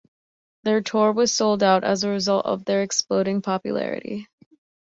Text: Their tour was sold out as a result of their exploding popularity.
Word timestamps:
Their 0.63 0.81
tour 0.81 1.11
was 1.11 1.31
sold 1.31 1.61
out 1.61 1.83
as 1.83 2.03
a 2.03 2.09
result 2.09 2.47
of 2.47 2.65
their 2.65 2.81
exploding 2.81 3.43
popularity. 3.43 4.27